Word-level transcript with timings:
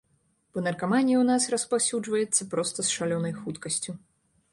Бо 0.53 0.61
наркаманія 0.67 1.17
ў 1.19 1.25
нас 1.31 1.45
распаўсюджваецца 1.53 2.47
проста 2.55 2.87
з 2.87 2.97
шалёнай 2.97 3.37
хуткасцю. 3.43 3.91